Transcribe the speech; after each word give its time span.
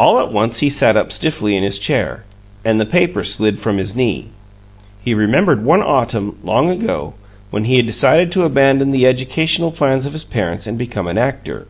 All 0.00 0.18
at 0.18 0.32
once 0.32 0.60
he 0.60 0.70
sat 0.70 0.96
up 0.96 1.12
stiffly 1.12 1.54
in 1.58 1.62
his 1.62 1.78
chair, 1.78 2.24
and 2.64 2.80
the 2.80 2.86
paper 2.86 3.22
slid 3.22 3.58
from 3.58 3.76
his 3.76 3.94
knee. 3.94 4.28
He 5.04 5.12
remembered 5.12 5.58
an 5.58 5.68
autumn, 5.82 6.38
long 6.42 6.70
ago, 6.70 7.12
when 7.50 7.64
he 7.64 7.76
had 7.76 7.84
decided 7.84 8.32
to 8.32 8.44
abandon 8.44 8.92
the 8.92 9.06
educational 9.06 9.70
plans 9.70 10.06
of 10.06 10.14
his 10.14 10.24
parents 10.24 10.66
and 10.66 10.78
become 10.78 11.06
an 11.06 11.18
actor. 11.18 11.66